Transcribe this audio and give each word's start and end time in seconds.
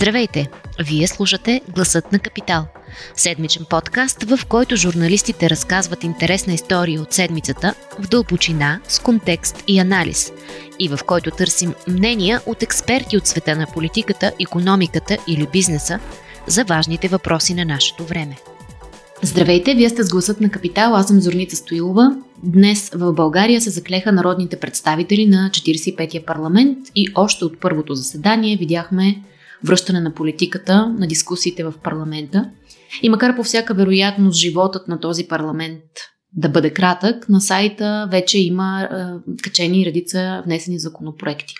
Здравейте! 0.00 0.48
Вие 0.84 1.06
слушате 1.06 1.60
Гласът 1.74 2.12
на 2.12 2.18
Капитал. 2.18 2.66
Седмичен 3.14 3.64
подкаст, 3.70 4.22
в 4.22 4.46
който 4.46 4.76
журналистите 4.76 5.50
разказват 5.50 6.04
интересна 6.04 6.52
история 6.52 7.02
от 7.02 7.12
седмицата 7.12 7.74
в 7.98 8.08
дълбочина, 8.08 8.80
с 8.88 8.98
контекст 8.98 9.64
и 9.68 9.78
анализ. 9.78 10.32
И 10.78 10.88
в 10.88 10.98
който 11.06 11.30
търсим 11.30 11.74
мнения 11.88 12.40
от 12.46 12.62
експерти 12.62 13.16
от 13.16 13.26
света 13.26 13.56
на 13.56 13.66
политиката, 13.74 14.32
економиката 14.40 15.18
или 15.28 15.46
бизнеса 15.52 15.98
за 16.46 16.64
важните 16.64 17.08
въпроси 17.08 17.54
на 17.54 17.64
нашето 17.64 18.04
време. 18.04 18.36
Здравейте, 19.22 19.74
вие 19.74 19.88
сте 19.88 20.02
с 20.02 20.10
гласът 20.10 20.40
на 20.40 20.50
Капитал, 20.50 20.96
аз 20.96 21.06
съм 21.06 21.20
Зорница 21.20 21.56
Стоилова. 21.56 22.16
Днес 22.42 22.90
в 22.94 23.12
България 23.12 23.60
се 23.60 23.70
заклеха 23.70 24.12
народните 24.12 24.60
представители 24.60 25.26
на 25.26 25.50
45-я 25.52 26.26
парламент 26.26 26.78
и 26.94 27.08
още 27.14 27.44
от 27.44 27.60
първото 27.60 27.94
заседание 27.94 28.56
видяхме 28.56 29.22
връщане 29.64 30.00
на 30.00 30.14
политиката, 30.14 30.86
на 30.98 31.06
дискусиите 31.06 31.64
в 31.64 31.74
парламента. 31.84 32.50
И 33.02 33.08
макар 33.08 33.36
по 33.36 33.42
всяка 33.42 33.74
вероятност 33.74 34.40
животът 34.40 34.88
на 34.88 35.00
този 35.00 35.28
парламент 35.28 35.82
да 36.36 36.48
бъде 36.48 36.70
кратък, 36.70 37.28
на 37.28 37.40
сайта 37.40 38.08
вече 38.10 38.38
има 38.38 38.82
е, 38.82 38.96
качени 39.42 39.86
редица 39.86 40.42
внесени 40.46 40.78
законопроекти. 40.78 41.54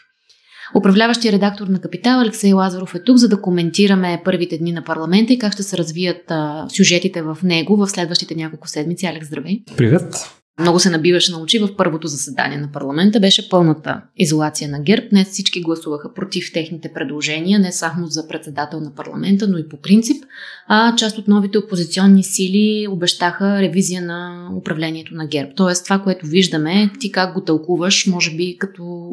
Управляващия 0.74 1.32
редактор 1.32 1.66
на 1.66 1.80
Капитал 1.80 2.20
Алексей 2.20 2.52
Лазаров 2.52 2.94
е 2.94 3.02
тук, 3.02 3.16
за 3.16 3.28
да 3.28 3.40
коментираме 3.40 4.22
първите 4.24 4.58
дни 4.58 4.72
на 4.72 4.84
парламента 4.84 5.32
и 5.32 5.38
как 5.38 5.52
ще 5.52 5.62
се 5.62 5.78
развият 5.78 6.30
а, 6.30 6.66
сюжетите 6.76 7.22
в 7.22 7.38
него 7.42 7.76
в 7.76 7.88
следващите 7.88 8.34
няколко 8.34 8.68
седмици. 8.68 9.06
Алекс, 9.06 9.26
здравей! 9.26 9.62
Привет! 9.76 10.39
Много 10.60 10.80
се 10.80 10.90
набиваше 10.90 11.32
на 11.32 11.40
очи 11.40 11.58
в 11.58 11.76
първото 11.76 12.06
заседание 12.06 12.58
на 12.58 12.72
парламента, 12.72 13.20
беше 13.20 13.48
пълната 13.48 14.00
изолация 14.16 14.70
на 14.70 14.80
ГЕРБ. 14.80 15.06
Днес 15.10 15.28
всички 15.28 15.60
гласуваха 15.60 16.14
против 16.14 16.52
техните 16.52 16.92
предложения, 16.92 17.58
не 17.58 17.72
само 17.72 18.06
за 18.06 18.28
председател 18.28 18.80
на 18.80 18.94
парламента, 18.94 19.48
но 19.48 19.58
и 19.58 19.68
по 19.68 19.76
принцип. 19.76 20.24
А 20.72 20.94
част 20.96 21.18
от 21.18 21.28
новите 21.28 21.58
опозиционни 21.58 22.24
сили 22.24 22.86
обещаха 22.90 23.60
ревизия 23.60 24.02
на 24.02 24.48
управлението 24.56 25.14
на 25.14 25.26
ГЕРБ. 25.26 25.50
Тоест 25.56 25.84
това, 25.84 25.98
което 25.98 26.26
виждаме, 26.26 26.90
ти 27.00 27.12
как 27.12 27.34
го 27.34 27.40
тълкуваш, 27.40 28.06
може 28.06 28.36
би 28.36 28.56
като, 28.58 29.10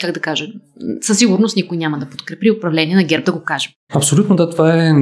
как 0.00 0.12
да 0.12 0.20
кажа, 0.20 0.46
със 1.00 1.18
сигурност 1.18 1.56
никой 1.56 1.76
няма 1.76 1.98
да 1.98 2.06
подкрепи 2.06 2.50
управление 2.50 2.96
на 2.96 3.04
ГЕРБ, 3.04 3.24
да 3.24 3.32
го 3.32 3.40
кажем. 3.40 3.72
Абсолютно 3.94 4.36
да, 4.36 4.50
това 4.50 4.74
е 4.74 4.92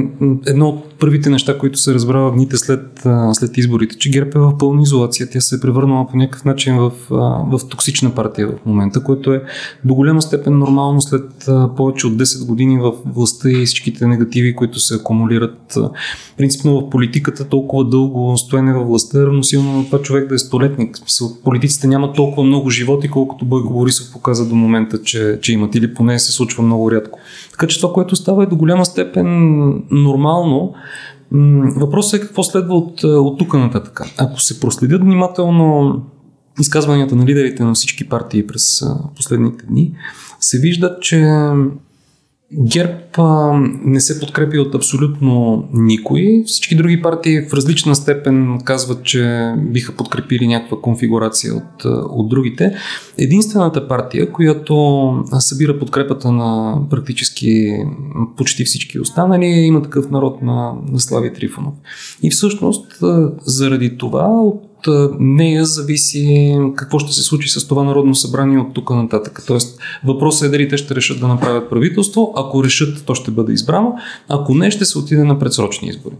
едно 0.47 0.69
от 0.69 0.93
първите 0.99 1.29
неща, 1.29 1.57
които 1.57 1.79
се 1.79 1.93
разбрава 1.93 2.31
в 2.31 2.33
дните 2.33 2.57
след, 2.57 3.07
след 3.33 3.57
изборите, 3.57 3.97
че 3.97 4.11
ГЕРБ 4.11 4.29
е 4.35 4.39
в 4.39 4.57
пълна 4.57 4.81
изолация. 4.81 5.29
Тя 5.29 5.41
се 5.41 5.55
е 5.55 5.59
превърнала 5.59 6.07
по 6.07 6.17
някакъв 6.17 6.45
начин 6.45 6.77
в, 6.77 6.91
в 7.51 7.67
токсична 7.69 8.15
партия 8.15 8.47
в 8.47 8.65
момента, 8.65 9.03
което 9.03 9.33
е 9.33 9.43
до 9.85 9.95
голяма 9.95 10.21
степен 10.21 10.57
нормално 10.57 11.01
след 11.01 11.49
повече 11.77 12.07
от 12.07 12.13
10 12.13 12.47
години 12.47 12.79
в 12.79 12.93
властта 13.05 13.49
и 13.49 13.65
всичките 13.65 14.07
негативи, 14.07 14.55
които 14.55 14.79
се 14.79 14.95
акумулират. 14.95 15.70
Принципно 16.37 16.81
в 16.81 16.89
политиката 16.89 17.49
толкова 17.49 17.85
дълго 17.85 18.37
стоене 18.37 18.73
във 18.73 18.87
властта 18.87 19.19
е 19.19 19.25
равносилно 19.25 19.77
на 19.77 19.85
това 19.85 20.01
човек 20.01 20.29
да 20.29 20.35
е 20.35 20.37
столетник. 20.37 20.97
Политиците 21.43 21.87
нямат 21.87 22.15
толкова 22.15 22.43
много 22.43 22.69
животи, 22.69 23.09
колкото 23.09 23.45
Бойко 23.45 23.73
Борисов 23.73 24.11
показа 24.11 24.45
до 24.45 24.55
момента, 24.55 25.03
че, 25.03 25.39
че 25.41 25.53
имат 25.53 25.75
или 25.75 25.93
поне 25.93 26.19
се 26.19 26.31
случва 26.31 26.63
много 26.63 26.91
рядко. 26.91 27.19
Така 27.51 27.67
че 27.67 27.81
това, 27.81 27.93
което 27.93 28.15
става 28.15 28.43
е 28.43 28.47
до 28.47 28.55
голяма 28.55 28.85
степен 28.85 29.27
нормално. 29.91 30.73
Въпросът 31.75 32.19
е 32.19 32.23
какво 32.23 32.43
следва 32.43 32.75
от, 32.75 33.03
от 33.03 33.39
тук 33.39 33.53
нататък. 33.53 34.01
Ако 34.17 34.41
се 34.41 34.59
проследят 34.59 35.01
внимателно 35.01 36.01
изказванията 36.59 37.15
на 37.15 37.25
лидерите 37.25 37.63
на 37.63 37.73
всички 37.73 38.09
партии 38.09 38.47
през 38.47 38.83
последните 39.15 39.65
дни, 39.65 39.93
се 40.39 40.59
вижда, 40.59 40.97
че 41.01 41.25
ГЕРБ 42.59 42.93
а, 43.17 43.53
не 43.85 43.99
се 43.99 44.19
подкрепи 44.19 44.59
от 44.59 44.75
абсолютно 44.75 45.63
никой. 45.73 46.43
Всички 46.45 46.75
други 46.75 47.01
партии 47.01 47.41
в 47.41 47.53
различна 47.53 47.95
степен 47.95 48.59
казват, 48.63 49.03
че 49.03 49.53
биха 49.57 49.95
подкрепили 49.95 50.47
някаква 50.47 50.77
конфигурация 50.81 51.53
от, 51.55 51.85
от 52.09 52.29
другите. 52.29 52.75
Единствената 53.17 53.87
партия, 53.87 54.31
която 54.31 54.75
събира 55.39 55.79
подкрепата 55.79 56.31
на 56.31 56.77
практически 56.89 57.73
почти 58.37 58.63
всички 58.63 58.99
останали, 58.99 59.45
има 59.45 59.81
такъв 59.81 60.09
народ 60.09 60.41
на, 60.41 60.73
на 60.91 60.99
Слави 60.99 61.33
Трифонов. 61.33 61.73
И 62.23 62.31
всъщност 62.31 63.03
заради 63.45 63.97
това 63.97 64.27
от 64.27 64.70
нея 65.19 65.65
зависи 65.65 66.57
какво 66.75 66.99
ще 66.99 67.13
се 67.13 67.23
случи 67.23 67.49
с 67.49 67.67
това 67.67 67.83
Народно 67.83 68.15
събрание 68.15 68.59
от 68.59 68.73
тук 68.73 68.89
нататък. 68.89 69.43
Тоест, 69.47 69.79
въпросът 70.03 70.47
е 70.47 70.51
дали 70.51 70.69
те 70.69 70.77
ще 70.77 70.95
решат 70.95 71.19
да 71.19 71.27
направят 71.27 71.69
правителство. 71.69 72.33
Ако 72.35 72.63
решат, 72.63 73.05
то 73.05 73.15
ще 73.15 73.31
бъде 73.31 73.53
избрано. 73.53 73.95
Ако 74.29 74.53
не, 74.53 74.71
ще 74.71 74.85
се 74.85 74.97
отиде 74.97 75.23
на 75.23 75.39
предсрочни 75.39 75.89
избори. 75.89 76.15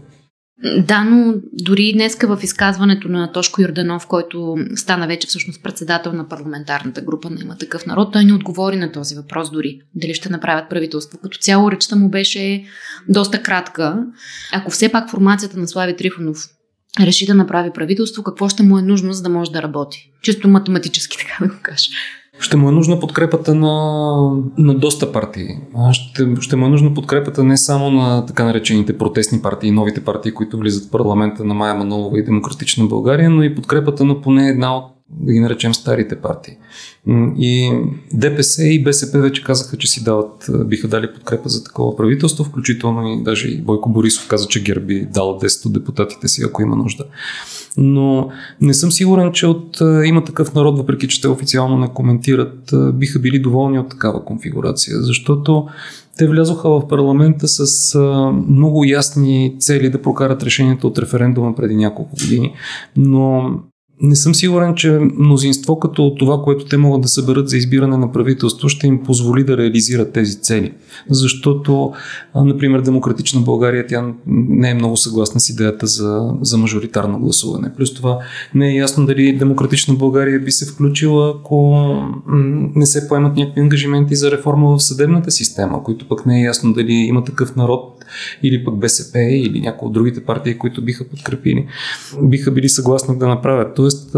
Да, 0.78 1.04
но 1.04 1.34
дори 1.52 1.92
днеска 1.92 2.36
в 2.36 2.42
изказването 2.42 3.08
на 3.08 3.32
Тошко 3.32 3.62
Йорданов, 3.62 4.06
който 4.06 4.56
стана 4.74 5.06
вече 5.06 5.26
всъщност 5.26 5.62
председател 5.62 6.12
на 6.12 6.28
парламентарната 6.28 7.00
група 7.00 7.30
на 7.30 7.40
има 7.40 7.56
такъв 7.58 7.86
народ, 7.86 8.12
той 8.12 8.24
не 8.24 8.34
отговори 8.34 8.76
на 8.76 8.92
този 8.92 9.14
въпрос 9.14 9.50
дори. 9.50 9.80
Дали 9.94 10.14
ще 10.14 10.30
направят 10.30 10.70
правителство. 10.70 11.18
Като 11.22 11.38
цяло 11.38 11.70
речта 11.70 11.96
му 11.96 12.08
беше 12.08 12.64
доста 13.08 13.42
кратка. 13.42 14.04
Ако 14.52 14.70
все 14.70 14.92
пак 14.92 15.10
формацията 15.10 15.58
на 15.58 15.68
Слави 15.68 15.96
Трифонов 15.96 16.38
реши 17.00 17.26
да 17.26 17.34
направи 17.34 17.70
правителство, 17.74 18.22
какво 18.22 18.48
ще 18.48 18.62
му 18.62 18.78
е 18.78 18.82
нужно, 18.82 19.12
за 19.12 19.22
да 19.22 19.28
може 19.28 19.50
да 19.50 19.62
работи. 19.62 20.10
Чисто 20.22 20.48
математически, 20.48 21.16
така 21.20 21.44
да 21.44 21.54
го 21.54 21.60
кажа. 21.62 21.88
Ще 22.40 22.56
му 22.56 22.68
е 22.68 22.72
нужна 22.72 23.00
подкрепата 23.00 23.54
на, 23.54 23.72
на 24.58 24.74
доста 24.74 25.12
партии. 25.12 25.48
Ще, 25.92 26.26
ще 26.40 26.56
му 26.56 26.66
е 26.66 26.68
нужна 26.68 26.94
подкрепата 26.94 27.44
не 27.44 27.56
само 27.56 27.90
на 27.90 28.26
така 28.26 28.44
наречените 28.44 28.98
протестни 28.98 29.42
партии, 29.42 29.70
новите 29.70 30.04
партии, 30.04 30.34
които 30.34 30.58
влизат 30.58 30.88
в 30.88 30.90
парламента 30.90 31.44
на 31.44 31.54
Майя 31.54 31.74
Манолова 31.74 32.18
и 32.18 32.24
Демократична 32.24 32.86
България, 32.86 33.30
но 33.30 33.42
и 33.42 33.54
подкрепата 33.54 34.04
на 34.04 34.20
поне 34.20 34.48
една 34.48 34.76
от 34.76 34.91
да 35.20 35.32
ги 35.32 35.40
наречем 35.40 35.74
старите 35.74 36.16
партии. 36.16 36.56
И 37.38 37.72
ДПС 38.14 38.64
и 38.64 38.82
БСП 38.82 39.18
вече 39.18 39.44
казаха, 39.44 39.76
че 39.76 39.86
си 39.86 40.04
дават, 40.04 40.50
биха 40.64 40.88
дали 40.88 41.12
подкрепа 41.14 41.48
за 41.48 41.64
такова 41.64 41.96
правителство, 41.96 42.44
включително 42.44 43.08
и 43.08 43.22
даже 43.22 43.48
и 43.48 43.62
Бойко 43.62 43.90
Борисов 43.90 44.28
каза, 44.28 44.48
че 44.48 44.62
ГЕРБ 44.62 44.86
би 44.86 45.06
дал 45.14 45.38
10 45.42 45.66
от 45.66 45.72
депутатите 45.72 46.28
си, 46.28 46.42
ако 46.46 46.62
има 46.62 46.76
нужда. 46.76 47.04
Но 47.76 48.28
не 48.60 48.74
съм 48.74 48.92
сигурен, 48.92 49.32
че 49.32 49.46
от 49.46 49.78
има 50.04 50.24
такъв 50.24 50.54
народ, 50.54 50.78
въпреки 50.78 51.08
че 51.08 51.20
те 51.20 51.28
официално 51.28 51.78
не 51.78 51.88
коментират, 51.88 52.74
биха 52.94 53.18
били 53.18 53.38
доволни 53.38 53.78
от 53.78 53.88
такава 53.88 54.24
конфигурация, 54.24 55.02
защото 55.02 55.66
те 56.18 56.26
влязоха 56.26 56.68
в 56.70 56.88
парламента 56.88 57.48
с 57.48 57.98
много 58.48 58.84
ясни 58.84 59.56
цели 59.58 59.90
да 59.90 60.02
прокарат 60.02 60.42
решението 60.42 60.86
от 60.86 60.98
референдума 60.98 61.54
преди 61.54 61.76
няколко 61.76 62.16
години, 62.16 62.54
но 62.96 63.50
не 64.02 64.16
съм 64.16 64.34
сигурен, 64.34 64.74
че 64.74 64.98
мнозинство 65.18 65.78
като 65.78 66.14
това, 66.18 66.42
което 66.42 66.64
те 66.64 66.76
могат 66.76 67.02
да 67.02 67.08
съберат 67.08 67.48
за 67.48 67.56
избиране 67.56 67.96
на 67.96 68.12
правителство, 68.12 68.68
ще 68.68 68.86
им 68.86 69.02
позволи 69.04 69.44
да 69.44 69.56
реализират 69.56 70.12
тези 70.12 70.40
цели. 70.40 70.72
Защото, 71.10 71.92
например, 72.34 72.80
Демократична 72.80 73.40
България, 73.40 73.86
тя 73.86 74.12
не 74.26 74.70
е 74.70 74.74
много 74.74 74.96
съгласна 74.96 75.40
с 75.40 75.48
идеята 75.48 75.86
за, 75.86 76.34
за 76.40 76.58
мажоритарно 76.58 77.20
гласуване. 77.20 77.72
Плюс 77.76 77.94
това 77.94 78.18
не 78.54 78.68
е 78.68 78.74
ясно 78.74 79.06
дали 79.06 79.36
Демократична 79.36 79.94
България 79.94 80.40
би 80.40 80.50
се 80.50 80.66
включила, 80.66 81.34
ако 81.40 81.76
не 82.74 82.86
се 82.86 83.08
поемат 83.08 83.36
някакви 83.36 83.60
ангажименти 83.60 84.16
за 84.16 84.30
реформа 84.30 84.76
в 84.76 84.82
съдебната 84.82 85.30
система, 85.30 85.82
които 85.82 86.08
пък 86.08 86.26
не 86.26 86.40
е 86.40 86.44
ясно 86.44 86.72
дали 86.72 86.92
има 86.92 87.24
такъв 87.24 87.56
народ 87.56 88.01
или 88.42 88.64
пък 88.64 88.78
БСП 88.78 89.18
или 89.18 89.60
някои 89.60 89.86
от 89.86 89.92
другите 89.92 90.24
партии, 90.24 90.58
които 90.58 90.84
биха 90.84 91.08
подкрепили, 91.08 91.66
биха 92.22 92.50
били 92.50 92.68
съгласни 92.68 93.18
да 93.18 93.28
направят. 93.28 93.74
Тоест, 93.76 94.16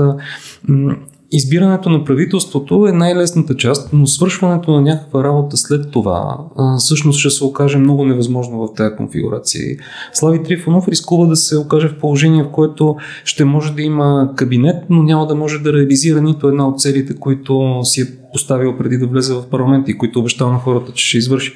избирането 1.33 1.91
на 1.91 2.05
правителството 2.05 2.87
е 2.87 2.93
най-лесната 2.93 3.57
част, 3.57 3.93
но 3.93 4.07
свършването 4.07 4.73
на 4.73 4.83
някаква 4.83 5.25
работа 5.25 5.57
след 5.57 5.91
това 5.91 6.39
всъщност 6.79 7.19
ще 7.19 7.31
се 7.31 7.45
окаже 7.45 7.79
много 7.79 8.05
невъзможно 8.05 8.59
в 8.59 8.75
тази 8.75 8.97
конфигурация. 8.97 9.77
Слави 10.13 10.43
Трифонов 10.43 10.89
рискува 10.89 11.27
да 11.27 11.37
се 11.37 11.59
окаже 11.59 11.89
в 11.89 11.99
положение, 11.99 12.43
в 12.43 12.51
което 12.51 12.97
ще 13.25 13.45
може 13.45 13.73
да 13.73 13.83
има 13.83 14.33
кабинет, 14.37 14.77
но 14.91 15.03
няма 15.03 15.27
да 15.27 15.35
може 15.35 15.59
да 15.59 15.73
реализира 15.73 16.23
нито 16.23 16.49
една 16.49 16.69
от 16.69 16.81
целите, 16.81 17.17
които 17.17 17.81
си 17.83 18.01
е 18.01 18.07
поставил 18.35 18.77
преди 18.79 18.99
да 18.99 19.07
влезе 19.07 19.35
в 19.35 19.51
парламент 19.51 19.89
и 19.89 19.99
които 19.99 20.19
обещава 20.19 20.53
на 20.53 20.59
хората, 20.59 20.93
че 20.93 21.07
ще 21.09 21.19
извърши, 21.19 21.55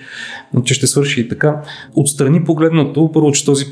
че 0.64 0.74
ще 0.74 0.86
свърши 0.86 1.20
и 1.20 1.28
така. 1.28 1.62
Отстрани 1.94 2.44
погледнато, 2.44 3.10
първо, 3.12 3.32
че 3.32 3.44
този 3.44 3.66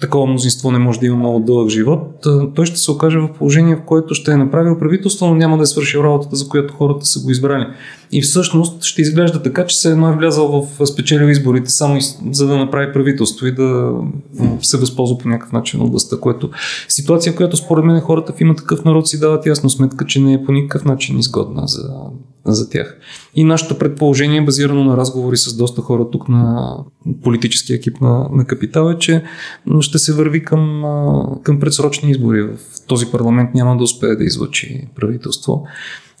такова 0.00 0.26
мнозинство 0.26 0.70
не 0.70 0.78
може 0.78 1.00
да 1.00 1.06
има 1.06 1.16
много 1.16 1.40
дълъг 1.40 1.70
живот, 1.70 2.26
той 2.54 2.66
ще 2.66 2.76
се 2.76 2.90
окаже 2.90 3.18
в 3.18 3.32
положение, 3.38 3.76
в 3.76 3.82
което 3.86 4.14
ще 4.14 4.32
е 4.32 4.36
направил 4.36 4.78
правителство, 4.78 5.26
но 5.26 5.34
няма 5.34 5.56
да 5.56 5.62
е 5.62 5.66
свършил 5.66 6.00
работата, 6.00 6.36
за 6.36 6.48
която 6.48 6.74
хората 6.74 7.06
са 7.06 7.24
го 7.24 7.30
избрали. 7.30 7.66
И 8.12 8.22
всъщност 8.22 8.84
ще 8.84 9.02
изглежда 9.02 9.42
така, 9.42 9.66
че 9.66 9.76
се 9.76 9.90
едно 9.90 10.08
е 10.08 10.16
влязал 10.16 10.68
в 10.78 10.86
спечелил 10.86 11.26
изборите 11.26 11.70
само 11.70 12.00
за 12.30 12.46
да 12.46 12.56
направи 12.56 12.92
правителство 12.92 13.46
и 13.46 13.54
да 13.54 13.92
се 14.62 14.76
възползва 14.76 15.18
по 15.18 15.28
някакъв 15.28 15.52
начин 15.52 15.80
от 15.80 15.90
властта, 15.90 16.16
което 16.16 16.50
ситуация, 16.88 17.34
която 17.34 17.56
според 17.56 17.84
мен 17.84 18.00
хората 18.00 18.32
в 18.32 18.40
има 18.40 18.54
такъв 18.54 18.84
народ 18.84 19.08
си 19.08 19.20
дават 19.20 19.46
ясно 19.46 19.70
сметка, 19.70 20.06
че 20.06 20.20
не 20.20 20.32
е 20.32 20.44
по 20.44 20.52
никакъв 20.52 20.84
начин 20.84 21.18
изгодна 21.18 21.62
за, 21.66 21.90
за 22.46 22.70
тях. 22.70 22.98
И 23.34 23.44
нашето 23.44 23.78
предположение, 23.78 24.44
базирано 24.44 24.84
на 24.84 24.96
разговори 24.96 25.36
с 25.36 25.56
доста 25.56 25.82
хора 25.82 26.10
тук 26.12 26.28
на 26.28 26.76
политическия 27.22 27.76
екип 27.76 28.00
на, 28.00 28.28
на 28.32 28.44
Капитал, 28.44 28.90
е, 28.90 28.98
че 28.98 29.24
ще 29.80 29.98
се 29.98 30.14
върви 30.14 30.44
към, 30.44 30.82
към 31.42 31.60
предсрочни 31.60 32.10
избори. 32.10 32.42
В 32.42 32.58
този 32.86 33.06
парламент 33.06 33.54
няма 33.54 33.76
да 33.76 33.84
успее 33.84 34.16
да 34.16 34.24
излъчи 34.24 34.88
правителство. 34.96 35.66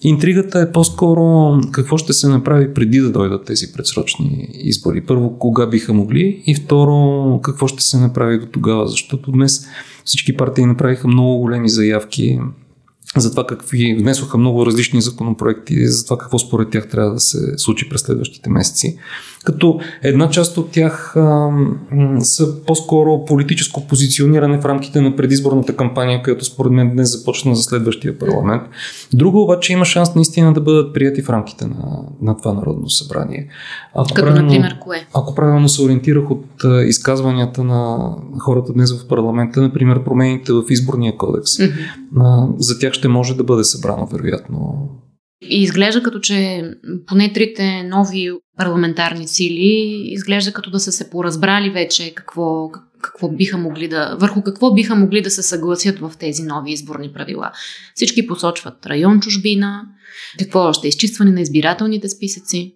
Интригата 0.04 0.60
е 0.60 0.72
по-скоро 0.72 1.54
какво 1.72 1.98
ще 1.98 2.12
се 2.12 2.28
направи 2.28 2.74
преди 2.74 2.98
да 2.98 3.10
дойдат 3.10 3.44
тези 3.44 3.72
предсрочни 3.72 4.48
избори. 4.52 5.00
Първо, 5.00 5.38
кога 5.38 5.66
биха 5.66 5.92
могли 5.92 6.42
и 6.46 6.54
второ, 6.54 7.40
какво 7.42 7.66
ще 7.66 7.82
се 7.82 7.98
направи 7.98 8.38
до 8.38 8.46
тогава, 8.46 8.88
защото 8.88 9.32
днес 9.32 9.66
всички 10.04 10.36
партии 10.36 10.66
направиха 10.66 11.08
много 11.08 11.38
големи 11.38 11.68
заявки 11.68 12.40
за 13.16 13.30
това 13.30 13.46
какви 13.46 13.96
внесоха 13.98 14.38
много 14.38 14.66
различни 14.66 15.02
законопроекти, 15.02 15.86
за 15.86 16.04
това 16.04 16.18
какво 16.18 16.38
според 16.38 16.70
тях 16.70 16.88
трябва 16.88 17.12
да 17.12 17.20
се 17.20 17.58
случи 17.58 17.88
през 17.88 18.00
следващите 18.00 18.50
месеци. 18.50 18.98
Като 19.44 19.80
една 20.02 20.30
част 20.30 20.58
от 20.58 20.70
тях 20.70 21.16
а, 21.16 21.50
са 22.20 22.64
по-скоро 22.64 23.24
политическо 23.24 23.86
позициониране 23.86 24.60
в 24.60 24.64
рамките 24.64 25.00
на 25.00 25.16
предизборната 25.16 25.76
кампания, 25.76 26.22
която 26.22 26.44
според 26.44 26.72
мен 26.72 26.90
днес 26.90 27.18
започна 27.18 27.54
за 27.54 27.62
следващия 27.62 28.18
парламент. 28.18 28.62
Друго 29.12 29.42
обаче 29.42 29.72
има 29.72 29.84
шанс 29.84 30.14
наистина 30.14 30.52
да 30.52 30.60
бъдат 30.60 30.94
прияти 30.94 31.22
в 31.22 31.30
рамките 31.30 31.66
на, 31.66 32.02
на 32.22 32.36
това 32.36 32.52
Народно 32.52 32.90
събрание. 32.90 33.48
Ако 33.94 34.08
Като 34.08 34.26
правилно, 34.26 34.42
например 34.42 34.78
кое? 34.78 35.06
Ако 35.14 35.34
правилно 35.34 35.68
се 35.68 35.82
ориентирах 35.82 36.30
от 36.30 36.44
а, 36.64 36.82
изказванията 36.82 37.64
на 37.64 38.10
хората 38.38 38.72
днес 38.72 38.92
в 38.92 39.08
парламента, 39.08 39.62
например 39.62 40.04
промените 40.04 40.52
в 40.52 40.62
изборния 40.70 41.16
кодекс, 41.16 41.50
mm-hmm. 41.50 41.72
а, 42.20 42.48
за 42.58 42.78
тях 42.78 42.92
ще 42.92 43.08
може 43.08 43.36
да 43.36 43.44
бъде 43.44 43.64
събрано 43.64 44.06
вероятно 44.06 44.88
и 45.48 45.62
изглежда 45.62 46.02
като, 46.02 46.20
че 46.20 46.62
поне 47.06 47.32
трите 47.32 47.82
нови 47.82 48.30
парламентарни 48.56 49.28
сили 49.28 50.02
изглежда 50.04 50.52
като 50.52 50.70
да 50.70 50.80
са 50.80 50.92
се 50.92 51.10
поразбрали 51.10 51.70
вече 51.70 52.14
какво, 52.14 52.70
какво 53.02 53.28
биха 53.28 53.58
могли 53.58 53.88
да, 53.88 54.16
върху 54.20 54.42
какво 54.42 54.74
биха 54.74 54.94
могли 54.94 55.22
да 55.22 55.30
се 55.30 55.42
съгласят 55.42 55.98
в 55.98 56.12
тези 56.18 56.42
нови 56.42 56.72
изборни 56.72 57.12
правила. 57.12 57.50
Всички 57.94 58.26
посочват 58.26 58.86
район 58.86 59.20
чужбина, 59.20 59.82
какво 60.38 60.60
още, 60.60 60.88
изчистване 60.88 61.30
на 61.30 61.40
избирателните 61.40 62.08
списъци. 62.08 62.74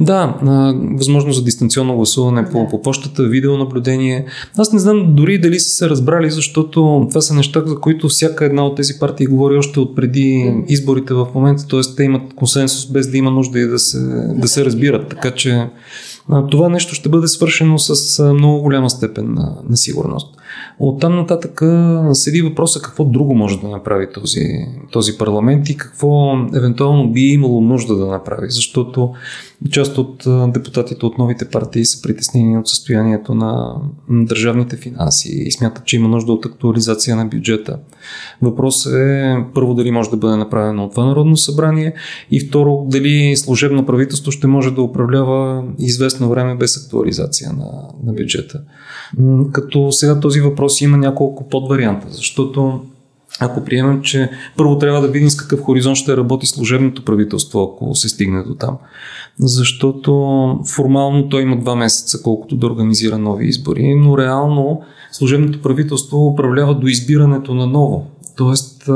Да, 0.00 0.38
а, 0.46 0.74
възможност 0.98 1.38
за 1.38 1.44
дистанционно 1.44 1.96
гласуване 1.96 2.48
по, 2.50 2.68
по 2.68 2.82
почтата, 2.82 3.22
видеонаблюдение. 3.22 4.26
Аз 4.58 4.72
не 4.72 4.78
знам 4.78 5.14
дори 5.14 5.40
дали 5.40 5.60
са 5.60 5.70
се 5.70 5.90
разбрали, 5.90 6.30
защото 6.30 7.06
това 7.08 7.20
са 7.20 7.34
неща, 7.34 7.62
за 7.66 7.80
които 7.80 8.08
всяка 8.08 8.44
една 8.44 8.66
от 8.66 8.76
тези 8.76 8.98
партии 9.00 9.26
говори 9.26 9.56
още 9.56 9.80
от 9.80 9.96
преди 9.96 10.54
изборите 10.68 11.14
в 11.14 11.26
момента, 11.34 11.66
т.е. 11.66 11.80
те 11.96 12.04
имат 12.04 12.34
консенсус 12.34 12.92
без 12.92 13.10
да 13.10 13.16
има 13.16 13.30
нужда 13.30 13.60
и 13.60 13.66
да 13.66 13.78
се, 13.78 13.98
да 14.34 14.48
се 14.48 14.64
разбират. 14.64 15.08
Така 15.08 15.30
че 15.30 15.66
това 16.50 16.68
нещо 16.68 16.94
ще 16.94 17.08
бъде 17.08 17.28
свършено 17.28 17.78
с 17.78 18.22
много 18.34 18.62
голяма 18.62 18.90
степен 18.90 19.34
на, 19.34 19.56
на 19.68 19.76
сигурност. 19.76 20.35
От 20.78 21.00
там 21.00 21.16
нататък 21.16 21.62
седи 22.12 22.42
въпроса 22.42 22.80
какво 22.82 23.04
друго 23.04 23.34
може 23.34 23.60
да 23.60 23.68
направи 23.68 24.06
този, 24.14 24.44
този 24.92 25.18
парламент 25.18 25.68
и 25.68 25.76
какво 25.76 26.32
евентуално 26.54 27.12
би 27.12 27.20
имало 27.20 27.60
нужда 27.60 27.96
да 27.96 28.06
направи, 28.06 28.46
защото 28.50 29.12
част 29.70 29.98
от 29.98 30.26
депутатите 30.52 31.06
от 31.06 31.18
новите 31.18 31.48
партии 31.48 31.84
са 31.84 32.02
притеснени 32.02 32.58
от 32.58 32.68
състоянието 32.68 33.34
на 33.34 33.74
държавните 34.10 34.76
финанси 34.76 35.28
и 35.32 35.52
смятат, 35.52 35.84
че 35.84 35.96
има 35.96 36.08
нужда 36.08 36.32
от 36.32 36.46
актуализация 36.46 37.16
на 37.16 37.26
бюджета. 37.26 37.78
Въпросът 38.42 38.92
е 38.94 39.36
първо 39.54 39.74
дали 39.74 39.90
може 39.90 40.10
да 40.10 40.16
бъде 40.16 40.36
направено 40.36 40.84
от 40.84 40.90
това 40.90 41.04
Народно 41.04 41.36
събрание 41.36 41.94
и 42.30 42.40
второ 42.40 42.86
дали 42.88 43.36
служебно 43.36 43.86
правителство 43.86 44.32
ще 44.32 44.46
може 44.46 44.70
да 44.70 44.82
управлява 44.82 45.64
известно 45.78 46.28
време 46.28 46.54
без 46.54 46.84
актуализация 46.84 47.52
на, 47.52 47.70
на 48.04 48.12
бюджета. 48.12 48.60
Като 49.52 49.92
сега 49.92 50.20
този 50.20 50.35
въпрос 50.40 50.80
има 50.80 50.96
няколко 50.96 51.48
подварианта, 51.48 52.06
защото 52.10 52.80
ако 53.40 53.64
приемем, 53.64 54.02
че 54.02 54.30
първо 54.56 54.78
трябва 54.78 55.00
да 55.00 55.08
видим 55.08 55.30
с 55.30 55.36
какъв 55.36 55.60
хоризонт 55.60 55.96
ще 55.96 56.16
работи 56.16 56.46
служебното 56.46 57.04
правителство, 57.04 57.62
ако 57.62 57.94
се 57.94 58.08
стигне 58.08 58.42
до 58.42 58.54
там. 58.54 58.76
Защото 59.38 60.12
формално 60.74 61.28
той 61.28 61.42
има 61.42 61.56
два 61.56 61.76
месеца, 61.76 62.22
колкото 62.22 62.56
да 62.56 62.66
организира 62.66 63.18
нови 63.18 63.46
избори, 63.46 63.94
но 63.94 64.18
реално 64.18 64.80
служебното 65.12 65.62
правителство 65.62 66.26
управлява 66.26 66.74
до 66.74 66.86
избирането 66.86 67.54
на 67.54 67.66
ново. 67.66 68.06
Тоест, 68.36 68.90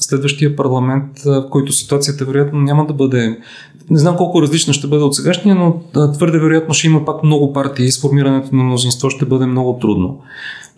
следващия 0.00 0.56
парламент, 0.56 1.18
в 1.24 1.46
който 1.50 1.72
ситуацията 1.72 2.24
вероятно 2.24 2.60
няма 2.60 2.86
да 2.86 2.92
бъде. 2.92 3.38
Не 3.90 3.98
знам 3.98 4.16
колко 4.16 4.42
различна 4.42 4.72
ще 4.72 4.86
бъде 4.86 5.04
от 5.04 5.14
сегашния, 5.14 5.54
но 5.54 5.80
твърде 6.12 6.38
вероятно 6.38 6.74
ще 6.74 6.86
има 6.86 7.04
пак 7.04 7.22
много 7.22 7.52
партии 7.52 7.86
и 7.86 7.92
сформирането 7.92 8.56
на 8.56 8.64
мнозинство 8.64 9.10
ще 9.10 9.24
бъде 9.24 9.46
много 9.46 9.78
трудно 9.80 10.20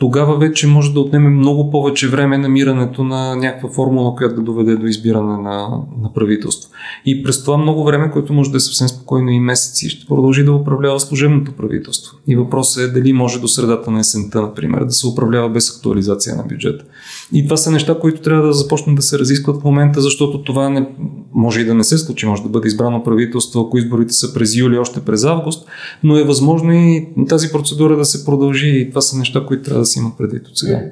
тогава 0.05 0.39
вече 0.39 0.67
може 0.67 0.93
да 0.93 1.01
отнеме 1.01 1.29
много 1.29 1.71
повече 1.71 2.09
време 2.09 2.39
намирането 2.39 3.05
на 3.05 3.37
някаква 3.37 3.69
формула, 3.69 4.15
която 4.17 4.35
да 4.35 4.43
доведе 4.43 4.77
до 4.77 4.87
избиране 4.87 5.37
на, 5.37 5.69
на 6.03 6.13
правителство. 6.15 6.71
И 7.07 7.23
през 7.23 7.45
това 7.45 7.57
много 7.57 7.85
време, 7.85 8.11
което 8.11 8.33
може 8.33 8.51
да 8.51 8.57
е 8.57 8.61
съвсем 8.61 8.89
спокойно 8.89 9.31
и 9.31 9.41
месеци, 9.41 9.91
ще 9.91 10.07
продължи 10.07 10.45
да 10.45 10.53
управлява 10.53 11.01
служебното 11.01 11.53
правителство. 11.53 12.17
И 12.27 12.37
въпросът 12.37 12.83
е 12.83 13.01
дали 13.01 13.13
може 13.13 13.41
до 13.41 13.49
средата 13.49 13.91
на 13.91 14.01
есента, 14.01 14.43
например, 14.43 14.85
да 14.85 14.93
се 14.93 15.07
управлява 15.07 15.49
без 15.49 15.77
актуализация 15.77 16.37
на 16.37 16.43
бюджета. 16.43 16.85
И 17.33 17.45
това 17.45 17.57
са 17.57 17.71
неща, 17.71 17.99
които 18.01 18.21
трябва 18.21 18.47
да 18.47 18.53
започнат 18.53 18.97
да 18.97 19.03
се 19.03 19.19
разискват 19.19 19.61
в 19.61 19.65
момента, 19.65 20.01
защото 20.01 20.43
това 20.43 20.69
не, 20.71 20.89
може 21.35 21.61
и 21.61 21.65
да 21.65 21.75
не 21.75 21.85
се 21.85 21.99
случи, 21.99 22.27
може 22.27 22.43
да 22.43 22.49
бъде 22.49 22.69
избрано 22.69 23.05
правителство, 23.05 23.61
ако 23.61 23.79
изборите 23.79 24.13
са 24.13 24.35
през 24.35 24.57
юли, 24.57 24.79
още 24.79 25.01
през 25.01 25.25
август, 25.25 25.69
но 26.03 26.19
е 26.19 26.25
възможно 26.25 26.73
и 26.73 27.09
тази 27.29 27.53
процедура 27.53 27.97
да 27.97 28.05
се 28.05 28.25
продължи 28.25 28.69
и 28.69 28.89
това 28.91 29.01
са 29.01 29.19
неща, 29.19 29.45
които 29.47 29.63
трябва 29.63 29.81
да 29.81 29.87
имат 29.97 30.19
предвид 30.19 30.49
от 30.49 30.59
сега. 30.59 30.83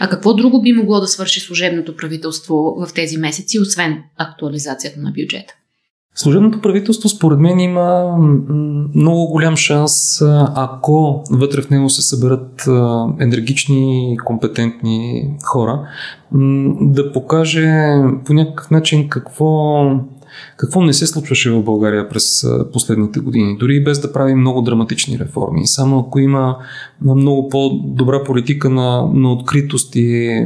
А 0.00 0.08
какво 0.08 0.34
друго 0.34 0.62
би 0.62 0.72
могло 0.72 1.00
да 1.00 1.06
свърши 1.06 1.40
служебното 1.40 1.96
правителство 1.96 2.54
в 2.54 2.94
тези 2.94 3.16
месеци, 3.16 3.60
освен 3.60 4.02
актуализацията 4.16 5.00
на 5.00 5.10
бюджета? 5.10 5.54
Служебното 6.14 6.60
правителство 6.60 7.08
според 7.08 7.38
мен 7.38 7.60
има 7.60 8.16
много 8.94 9.26
голям 9.26 9.56
шанс, 9.56 10.22
ако 10.54 11.24
вътре 11.30 11.62
в 11.62 11.70
него 11.70 11.90
се 11.90 12.02
съберат 12.02 12.68
енергични, 13.20 14.16
компетентни 14.24 15.24
хора, 15.44 15.88
да 16.80 17.12
покаже 17.12 17.94
по 18.24 18.32
някакъв 18.32 18.70
начин 18.70 19.08
какво 19.08 19.82
какво 20.56 20.82
не 20.82 20.92
се 20.92 21.06
случваше 21.06 21.50
в 21.50 21.62
България 21.62 22.08
през 22.08 22.46
последните 22.72 23.20
години? 23.20 23.56
Дори 23.58 23.84
без 23.84 24.00
да 24.00 24.12
прави 24.12 24.34
много 24.34 24.62
драматични 24.62 25.18
реформи. 25.18 25.66
Само 25.66 25.98
ако 25.98 26.18
има 26.18 26.56
много 27.04 27.48
по-добра 27.48 28.24
политика 28.24 28.70
на, 28.70 29.08
на 29.14 29.32
откритост 29.32 29.96
и 29.96 30.44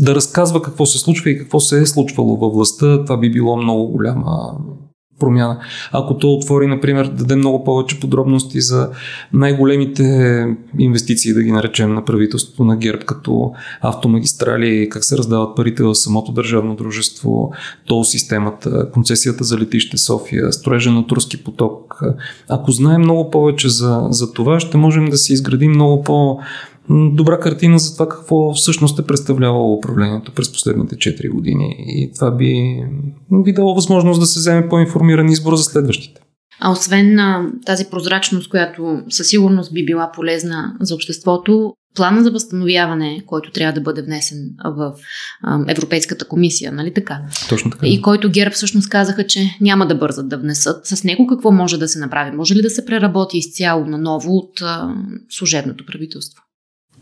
да 0.00 0.14
разказва 0.14 0.62
какво 0.62 0.86
се 0.86 0.98
случва 0.98 1.30
и 1.30 1.38
какво 1.38 1.60
се 1.60 1.80
е 1.80 1.86
случвало 1.86 2.36
във 2.36 2.52
властта, 2.52 3.04
това 3.04 3.16
би 3.16 3.30
било 3.32 3.56
много 3.56 3.88
голяма 3.88 4.52
промяна. 5.18 5.60
Ако 5.92 6.18
то 6.18 6.32
отвори, 6.32 6.66
например, 6.66 7.04
да 7.04 7.12
даде 7.12 7.36
много 7.36 7.64
повече 7.64 8.00
подробности 8.00 8.60
за 8.60 8.90
най-големите 9.32 10.46
инвестиции, 10.78 11.34
да 11.34 11.42
ги 11.42 11.52
наречем 11.52 11.94
на 11.94 12.04
правителството 12.04 12.64
на 12.64 12.76
ГЕРБ, 12.76 13.04
като 13.04 13.52
автомагистрали, 13.80 14.88
как 14.90 15.04
се 15.04 15.18
раздават 15.18 15.56
парите 15.56 15.82
в 15.82 15.94
самото 15.94 16.32
държавно 16.32 16.76
дружество, 16.76 17.52
тол 17.86 18.04
системата, 18.04 18.90
концесията 18.90 19.44
за 19.44 19.58
летище 19.58 19.98
София, 19.98 20.52
строежа 20.52 20.92
на 20.92 21.06
турски 21.06 21.44
поток. 21.44 22.02
Ако 22.48 22.72
знаем 22.72 23.00
много 23.00 23.30
повече 23.30 23.68
за, 23.68 24.06
за 24.10 24.32
това, 24.32 24.60
ще 24.60 24.76
можем 24.76 25.04
да 25.04 25.16
си 25.16 25.32
изградим 25.32 25.70
много 25.70 26.02
по 26.02 26.38
добра 26.90 27.40
картина 27.40 27.78
за 27.78 27.92
това 27.94 28.08
какво 28.08 28.54
всъщност 28.54 28.98
е 28.98 29.06
представлявало 29.06 29.74
управлението 29.74 30.32
през 30.32 30.52
последните 30.52 30.96
4 30.96 31.30
години. 31.30 31.76
И 31.78 32.12
това 32.14 32.30
би, 32.30 32.82
би 33.32 33.52
дало 33.52 33.74
възможност 33.74 34.20
да 34.20 34.26
се 34.26 34.40
вземе 34.40 34.68
по-информиран 34.68 35.28
избор 35.28 35.54
за 35.54 35.62
следващите. 35.62 36.20
А 36.60 36.72
освен 36.72 37.14
на 37.14 37.46
тази 37.66 37.84
прозрачност, 37.90 38.50
която 38.50 39.02
със 39.08 39.28
сигурност 39.28 39.74
би 39.74 39.84
била 39.84 40.12
полезна 40.14 40.76
за 40.80 40.94
обществото, 40.94 41.72
плана 41.94 42.22
за 42.22 42.30
възстановяване, 42.30 43.22
който 43.26 43.52
трябва 43.52 43.72
да 43.72 43.80
бъде 43.80 44.02
внесен 44.02 44.38
в 44.64 44.94
Европейската 45.68 46.24
комисия, 46.24 46.72
нали 46.72 46.94
така? 46.94 47.20
Точно 47.48 47.70
така. 47.70 47.86
И 47.86 48.02
който 48.02 48.30
ГЕРБ 48.30 48.50
всъщност 48.50 48.88
казаха, 48.88 49.26
че 49.26 49.56
няма 49.60 49.86
да 49.86 49.94
бързат 49.94 50.28
да 50.28 50.38
внесат. 50.38 50.86
С 50.86 51.04
него 51.04 51.26
какво 51.26 51.52
може 51.52 51.78
да 51.78 51.88
се 51.88 51.98
направи? 51.98 52.36
Може 52.36 52.54
ли 52.54 52.62
да 52.62 52.70
се 52.70 52.84
преработи 52.84 53.38
изцяло 53.38 53.86
на 53.86 53.98
ново 53.98 54.36
от 54.36 54.62
служебното 55.30 55.86
правителство? 55.86 56.42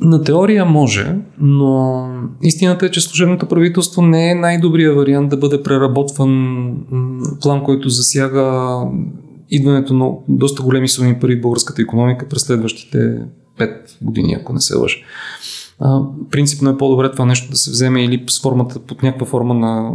На 0.01 0.23
теория 0.23 0.65
може, 0.65 1.15
но 1.39 2.09
истината 2.43 2.87
е, 2.87 2.91
че 2.91 3.01
служебното 3.01 3.49
правителство 3.49 4.03
не 4.03 4.31
е 4.31 4.35
най-добрият 4.35 4.97
вариант 4.97 5.29
да 5.29 5.37
бъде 5.37 5.63
преработван 5.63 6.73
план, 7.41 7.65
който 7.65 7.89
засяга 7.89 8.77
идването 9.51 9.95
на 9.95 10.11
доста 10.29 10.63
големи 10.63 10.89
суми 10.89 11.21
пари 11.21 11.37
в 11.37 11.41
българската 11.41 11.83
економика 11.83 12.29
през 12.29 12.43
следващите 12.43 13.19
5 13.59 13.77
години, 14.03 14.37
ако 14.41 14.53
не 14.53 14.61
се 14.61 14.77
лъжа. 14.77 14.97
А, 15.81 16.01
принципно 16.31 16.71
е 16.71 16.79
по-добре 16.79 17.11
това 17.11 17.25
нещо 17.25 17.51
да 17.51 17.57
се 17.57 17.71
вземе 17.71 18.05
или 18.05 18.25
с 18.29 18.43
формата, 18.43 18.79
под 18.79 19.03
някаква 19.03 19.27
форма 19.27 19.55
на 19.55 19.93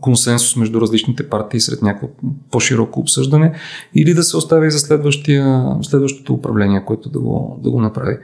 консенсус 0.00 0.56
между 0.56 0.80
различните 0.80 1.28
партии 1.28 1.60
сред 1.60 1.82
някакво 1.82 2.08
по-широко 2.50 3.00
обсъждане, 3.00 3.52
или 3.94 4.14
да 4.14 4.22
се 4.22 4.36
остави 4.36 4.70
за 4.70 4.78
следващото 5.82 6.34
управление, 6.34 6.84
което 6.84 7.08
да 7.08 7.20
го, 7.20 7.60
да 7.62 7.70
го 7.70 7.80
направи. 7.80 8.16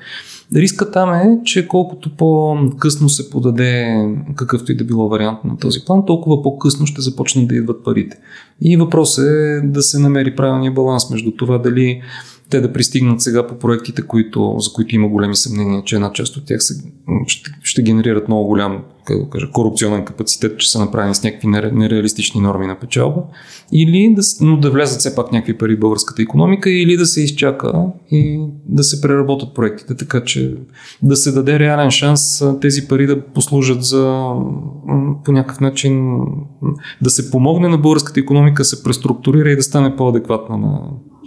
Риска 0.55 0.91
там 0.91 1.13
е, 1.13 1.39
че 1.45 1.69
колкото 1.69 2.17
по-късно 2.17 3.09
се 3.09 3.31
подаде 3.31 4.05
какъвто 4.37 4.73
и 4.73 4.77
да 4.77 4.85
било 4.85 5.09
вариант 5.09 5.45
на 5.45 5.57
този 5.59 5.81
план, 5.87 6.07
толкова 6.07 6.43
по-късно 6.43 6.87
ще 6.87 7.01
започнат 7.01 7.49
да 7.49 7.55
идват 7.55 7.85
парите. 7.85 8.17
И 8.61 8.77
въпросът 8.77 9.27
е 9.27 9.61
да 9.65 9.83
се 9.83 9.99
намери 9.99 10.37
правилния 10.37 10.73
баланс 10.73 11.11
между 11.11 11.31
това 11.31 11.59
дали 11.59 12.03
те 12.51 12.61
да 12.61 12.73
пристигнат 12.73 13.21
сега 13.21 13.47
по 13.47 13.59
проектите, 13.59 14.03
които, 14.03 14.57
за 14.59 14.73
които 14.73 14.95
има 14.95 15.09
големи 15.09 15.37
съмнения, 15.37 15.83
че 15.85 15.95
една 15.95 16.13
част 16.13 16.37
от 16.37 16.47
тях 16.47 16.63
са, 16.63 16.75
ще, 17.27 17.51
ще 17.63 17.83
генерират 17.83 18.29
много 18.29 18.49
голям 18.49 18.85
как 19.05 19.19
да 19.19 19.31
кажа, 19.31 19.51
корупционен 19.53 20.05
капацитет, 20.05 20.59
че 20.59 20.71
са 20.71 20.79
направени 20.79 21.15
с 21.15 21.23
някакви 21.23 21.49
нереалистични 21.49 22.41
норми 22.41 22.67
на 22.67 22.79
печалба, 22.79 23.23
или 23.73 24.15
да, 24.17 24.23
но 24.41 24.57
да 24.57 24.71
влязат 24.71 25.01
все 25.01 25.15
пак 25.15 25.33
някакви 25.33 25.59
пари 25.59 25.77
в 25.77 25.81
българската 25.81 26.23
економика, 26.23 26.71
или 26.71 26.97
да 26.97 27.07
се 27.07 27.23
изчака 27.23 27.73
и 28.11 28.41
да 28.67 28.85
се 28.85 29.01
преработят 29.01 29.55
проектите, 29.55 29.97
така 29.97 30.25
че 30.25 30.55
да 31.03 31.17
се 31.17 31.33
даде 31.33 31.59
реален 31.59 31.91
шанс 31.91 32.45
тези 32.61 32.89
пари 32.89 33.07
да 33.07 33.27
послужат 33.27 33.85
за 33.85 34.33
по 35.25 35.33
някакъв 35.33 35.61
начин 35.61 36.19
да 37.03 37.11
се 37.11 37.31
помогне 37.31 37.69
на 37.69 37.79
българската 37.79 38.21
економика 38.21 38.65
се 38.65 38.83
преструктурира 38.83 39.51
и 39.51 39.57
да 39.57 39.63
стане 39.63 39.97
по-адекватна 39.97 40.57
на 40.57 40.81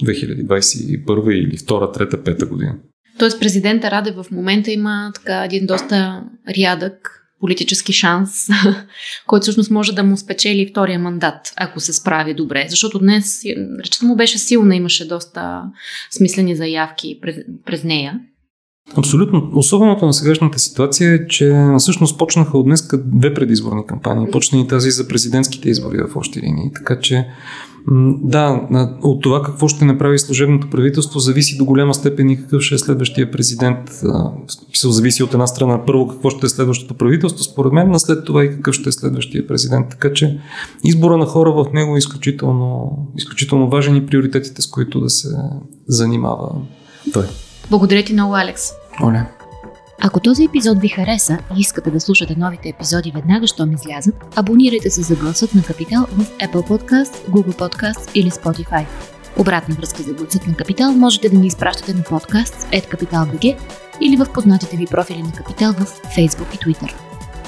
2021 0.04 1.32
или 1.32 1.58
2, 1.58 1.98
3, 1.98 2.16
5 2.16 2.50
година. 2.50 2.76
Тоест 3.20 3.40
президента 3.40 3.92
Раде 3.92 4.12
в 4.12 4.26
момента 4.32 4.72
има 4.72 5.12
така 5.16 5.46
един 5.46 5.66
доста 5.66 6.24
рядък 6.58 7.17
политически 7.40 7.94
шанс, 7.94 8.48
който 9.28 9.42
всъщност 9.42 9.72
може 9.72 9.92
да 9.92 10.04
му 10.04 10.18
спечели 10.18 10.68
втория 10.72 11.00
мандат, 11.00 11.54
ако 11.56 11.80
се 11.80 11.94
справи 11.94 12.34
добре. 12.34 12.66
Защото 12.70 13.00
днес 13.00 13.42
речта 13.80 14.06
му 14.06 14.16
беше 14.16 14.38
силна, 14.38 14.76
имаше 14.76 15.08
доста 15.08 15.64
смислени 16.12 16.56
заявки 16.56 17.20
през, 17.22 17.36
през 17.66 17.84
нея. 17.84 18.20
Абсолютно. 18.96 19.52
Особеното 19.54 20.06
на 20.06 20.14
сегашната 20.14 20.60
ситуация 20.60 21.14
е, 21.14 21.28
че 21.28 21.54
всъщност 21.80 22.18
почнаха 22.18 22.58
от 22.58 22.66
днес 22.66 22.88
две 23.06 23.34
предизборни 23.34 23.86
кампании. 23.88 24.32
Почна 24.32 24.60
и 24.60 24.68
тази 24.68 24.92
за 24.92 25.08
президентските 25.08 25.70
избори 25.70 25.98
в 25.98 26.16
общи 26.16 26.42
линии. 26.42 26.72
Така 26.76 27.00
че 27.00 27.28
да, 28.22 28.68
от 29.02 29.22
това 29.22 29.42
какво 29.42 29.68
ще 29.68 29.86
направи 29.86 30.20
служебното 30.20 30.70
правителство 30.70 31.20
зависи 31.20 31.58
до 31.58 31.66
голяма 31.66 31.94
степен 31.94 32.30
и 32.30 32.38
какъв 32.38 32.62
ще 32.62 32.76
е 32.76 32.78
следващия 32.78 33.32
президент. 33.32 33.80
Писал 34.72 34.92
зависи 34.92 35.24
от 35.24 35.34
една 35.34 35.48
страна 35.48 35.86
първо 35.86 36.08
какво 36.08 36.30
ще 36.30 36.46
е 36.46 36.50
следващото 36.50 36.94
правителство, 36.94 37.44
според 37.44 37.74
мен, 37.74 37.92
а 37.92 38.00
след 38.00 38.26
това 38.26 38.44
и 38.44 38.50
какъв 38.50 38.76
ще 38.76 38.90
е 38.90 38.92
следващия 38.92 39.48
президент. 39.48 39.90
Така 39.90 40.14
че 40.14 40.40
избора 40.84 41.18
на 41.18 41.26
хора 41.26 41.52
в 41.52 41.66
него 41.74 41.96
е 41.96 41.98
изключително, 41.98 42.98
изключително 43.18 43.70
важен 43.70 43.96
и 43.96 44.06
приоритетите, 44.06 44.62
с 44.62 44.68
които 44.68 45.00
да 45.00 45.10
се 45.10 45.30
занимава 45.88 46.50
той. 47.14 47.26
Благодаря 47.70 48.04
ти 48.04 48.14
много, 48.14 48.36
Алекс. 48.36 48.62
Оля. 49.04 49.37
Ако 50.02 50.20
този 50.20 50.44
епизод 50.44 50.80
ви 50.80 50.88
хареса 50.88 51.38
и 51.58 51.60
искате 51.60 51.92
да 51.92 52.00
слушате 52.00 52.36
новите 52.38 52.70
епизоди 52.70 53.12
веднага, 53.16 53.48
щом 53.48 53.74
излязат, 53.74 54.16
абонирайте 54.36 54.90
се 54.90 55.02
за 55.02 55.16
гласът 55.16 55.56
на 55.56 55.64
Капитал 55.64 56.06
в 56.12 56.26
Apple 56.38 56.68
Podcast, 56.68 57.30
Google 57.30 57.56
Podcast 57.56 58.12
или 58.16 58.32
Spotify. 58.32 58.86
Обратна 59.38 59.76
връзка 59.76 60.04
за 60.04 60.14
гласът 60.14 60.48
на 60.48 60.56
Капитал 60.56 60.92
можете 60.92 61.30
да 61.30 61.38
ни 61.38 61.48
изпращате 61.48 61.94
на 61.94 62.04
подкаст 62.04 62.68
@capital.bg 62.72 63.58
или 64.02 64.18
в 64.18 64.28
познатите 64.34 64.78
ви 64.78 64.86
профили 64.86 65.24
на 65.24 65.32
Капитал 65.32 65.74
в 65.74 66.02
Facebook 66.18 66.56
и 66.56 66.58
Twitter. 66.58 66.94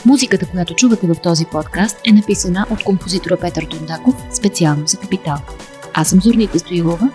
Музиката, 0.05 0.45
която 0.45 0.75
чувате 0.75 1.07
в 1.07 1.15
този 1.23 1.45
подкаст 1.45 1.97
е 2.05 2.11
написана 2.11 2.65
от 2.69 2.83
композитора 2.83 3.37
Петър 3.37 3.65
Тондаков 3.65 4.15
специално 4.33 4.87
за 4.87 4.97
Капитал. 4.97 5.37
Аз 5.93 6.09
съм 6.09 6.21
Зорнита 6.21 6.59
Стоилова, 6.59 7.09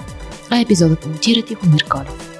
а 0.51 0.61
епизодът 0.61 1.01
коментира 1.01 1.43
Тихомир 1.43 1.85
Колев. 1.85 2.34